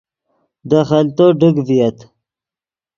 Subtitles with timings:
[0.69, 1.97] دے خلتو ڈک ڤییت